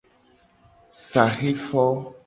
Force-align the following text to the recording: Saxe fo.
Saxe 1.09 1.51
fo. 1.67 1.85